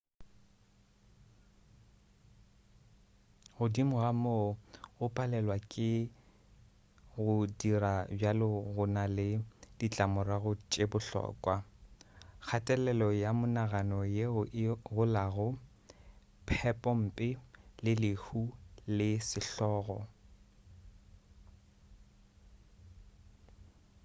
[3.55, 4.47] godimo ga moo
[4.97, 5.89] go palelwa ke
[7.23, 9.27] go dira bjalo go na le
[9.77, 15.47] ditlamorago tše bohlokwa kgatelelo ya monagano yeo e golago
[16.45, 17.29] phepompe
[17.83, 18.41] le lehu
[18.97, 19.99] le sehlogo